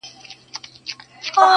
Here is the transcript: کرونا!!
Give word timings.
کرونا!! 1.33 1.47